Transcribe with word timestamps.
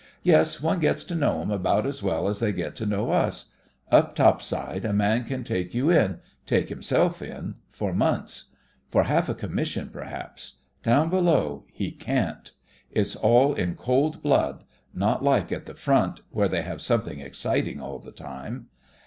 Yes, 0.23 0.59
one 0.63 0.79
gets 0.79 1.03
to 1.03 1.13
know 1.15 1.41
'em 1.41 1.51
about 1.51 1.85
as 1.85 2.01
well 2.01 2.27
as 2.27 2.39
they 2.39 2.51
get 2.51 2.75
to 2.77 2.87
know 2.87 3.11
us. 3.11 3.51
Up 3.91 4.15
topside, 4.15 4.83
a 4.83 4.93
man 4.93 5.25
can 5.25 5.43
take 5.43 5.75
you 5.75 5.91
in— 5.91 6.21
take 6.47 6.69
himself 6.69 7.21
in— 7.21 7.53
for 7.69 7.93
months; 7.93 8.45
for 8.89 9.03
half 9.03 9.29
a 9.29 9.35
commission, 9.35 9.89
p'rhaps. 9.89 10.53
Down 10.81 11.11
below 11.11 11.65
he 11.71 11.91
can't. 11.91 12.49
It's 12.89 13.15
all 13.15 13.53
in 13.53 13.75
cold 13.75 14.23
blood— 14.23 14.63
not 15.05 15.23
like 15.23 15.51
at 15.51 15.65
the 15.65 15.75
front, 15.75 16.21
where 16.31 16.49
they 16.49 16.63
have 16.63 16.81
something 16.81 17.19
exciting 17.19 17.79
all 17.79 17.99
the 17.99 18.11
time." 18.11 18.69